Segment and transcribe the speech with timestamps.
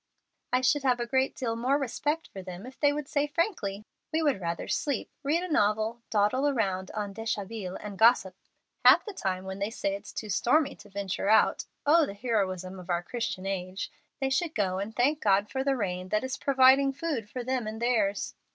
[0.51, 3.85] I should have a great deal more respect for them if they would say frankly,
[4.11, 8.33] 'We would rather sleep, read a novel, dawdle around en deshabille, and gossip.'
[8.83, 12.79] Half the time when they say it's too stormy to venture out (oh, the heroism
[12.79, 16.35] of our Christian age!), they should go and thank God for the rain that is
[16.35, 18.33] providing food for them and theirs.